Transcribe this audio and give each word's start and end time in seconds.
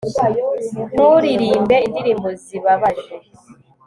nturirimbe 0.93 1.75
indirimbo 1.87 2.27
zibabaje 2.43 3.15